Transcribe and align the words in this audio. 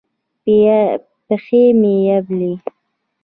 پښې 1.27 1.63
مې 1.79 1.93
یبلي 2.09 2.53